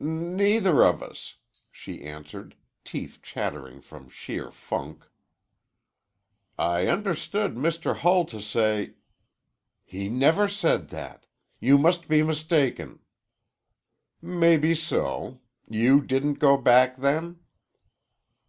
"N 0.00 0.34
neither 0.34 0.82
of 0.82 1.04
us," 1.04 1.36
she 1.70 2.02
answered, 2.02 2.56
teeth 2.84 3.20
chattering 3.22 3.80
from 3.80 4.08
sheer 4.08 4.50
funk. 4.50 5.06
"I 6.58 6.88
understood 6.88 7.54
Mr. 7.54 7.98
Hull 7.98 8.24
to 8.24 8.40
say" 8.40 8.94
"He 9.84 10.08
never 10.08 10.48
said 10.48 10.88
that. 10.88 11.20
Y 11.62 11.68
you 11.68 11.78
must 11.78 12.08
be 12.08 12.24
mistaken." 12.24 12.98
"Mebbeso. 14.20 15.38
You 15.68 16.00
didn't 16.00 16.40
go 16.40 16.56
back, 16.56 16.96
then?" 16.96 17.38